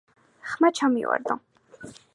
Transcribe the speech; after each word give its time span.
ხმა 0.53 0.71
ჩამივარდა. 0.81 1.39